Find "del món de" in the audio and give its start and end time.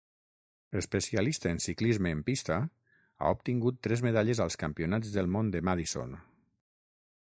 5.19-5.63